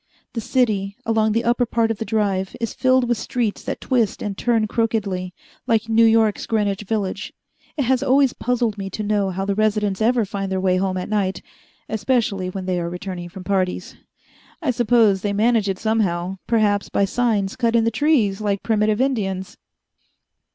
[0.33, 4.23] The city, along the upper part of the Drive, is filled with streets that twist
[4.23, 5.31] and turn crookedly,
[5.67, 7.31] like New York's Greenwich Village.
[7.77, 10.97] It has always puzzled me to know how the residents ever find their way home
[10.97, 11.43] at night
[11.87, 13.95] especially when they are returning from parties.
[14.59, 18.99] I suppose they manage it somehow perhaps by signs cut in the trees, like primitive
[18.99, 19.55] Indians.